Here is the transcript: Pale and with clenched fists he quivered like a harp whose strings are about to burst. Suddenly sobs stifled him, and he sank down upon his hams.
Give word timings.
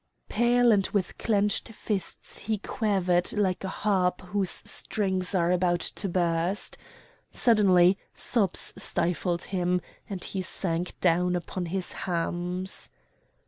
Pale 0.29 0.71
and 0.71 0.87
with 0.87 1.15
clenched 1.19 1.69
fists 1.73 2.39
he 2.39 2.57
quivered 2.57 3.31
like 3.33 3.63
a 3.63 3.67
harp 3.67 4.21
whose 4.21 4.63
strings 4.65 5.35
are 5.35 5.51
about 5.51 5.81
to 5.81 6.09
burst. 6.09 6.75
Suddenly 7.29 7.99
sobs 8.11 8.73
stifled 8.77 9.43
him, 9.43 9.79
and 10.09 10.23
he 10.23 10.41
sank 10.41 10.99
down 11.01 11.35
upon 11.35 11.67
his 11.67 11.91
hams. 11.91 12.89